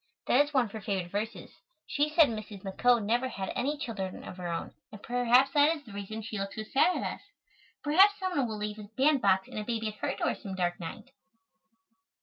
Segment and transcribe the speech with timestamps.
[0.25, 1.51] That is one of her favorite verses.
[1.85, 2.63] She said Mrs.
[2.63, 6.39] McCoe never had any children of her own and perhaps that is the reason she
[6.39, 7.21] looks so sad at us.
[7.83, 10.79] Perhaps some one will leave a bandbox and a baby at her door some dark
[10.79, 11.11] night.